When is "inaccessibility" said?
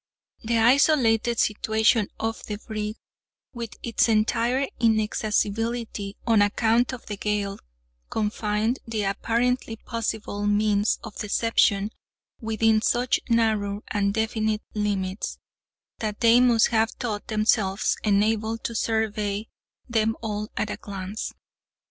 4.79-6.17